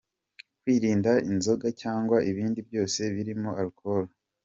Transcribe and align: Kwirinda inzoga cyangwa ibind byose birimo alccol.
Kwirinda 0.61 1.11
inzoga 1.31 1.67
cyangwa 1.81 2.17
ibind 2.29 2.57
byose 2.67 2.99
birimo 3.15 3.49
alccol. 3.61 4.05